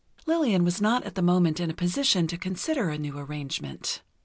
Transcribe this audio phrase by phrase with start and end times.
[0.25, 4.01] Lillian was not at the moment in a position to consider a new arrangement.